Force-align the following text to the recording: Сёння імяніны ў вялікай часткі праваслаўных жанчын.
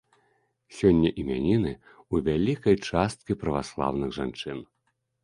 Сёння 0.77 1.09
імяніны 1.23 1.73
ў 1.73 2.15
вялікай 2.29 2.75
часткі 2.87 3.37
праваслаўных 3.43 4.09
жанчын. 4.19 4.57